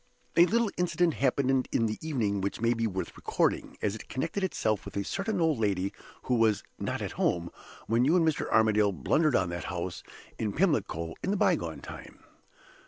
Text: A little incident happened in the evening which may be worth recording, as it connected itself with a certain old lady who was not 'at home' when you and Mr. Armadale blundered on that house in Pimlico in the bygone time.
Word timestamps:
A 0.35 0.47
little 0.47 0.71
incident 0.77 1.13
happened 1.13 1.67
in 1.71 1.85
the 1.85 1.99
evening 2.01 2.41
which 2.41 2.59
may 2.59 2.73
be 2.73 2.87
worth 2.87 3.15
recording, 3.15 3.77
as 3.83 3.93
it 3.93 4.09
connected 4.09 4.43
itself 4.43 4.83
with 4.83 4.97
a 4.97 5.03
certain 5.03 5.39
old 5.39 5.59
lady 5.59 5.93
who 6.23 6.33
was 6.33 6.63
not 6.79 7.03
'at 7.03 7.11
home' 7.11 7.51
when 7.85 8.03
you 8.03 8.15
and 8.15 8.27
Mr. 8.27 8.49
Armadale 8.51 8.93
blundered 8.93 9.35
on 9.35 9.49
that 9.49 9.65
house 9.65 10.01
in 10.39 10.53
Pimlico 10.53 11.13
in 11.21 11.29
the 11.29 11.37
bygone 11.37 11.81
time. 11.81 12.23